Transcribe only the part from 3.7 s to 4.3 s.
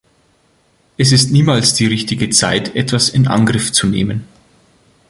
zu nehmen.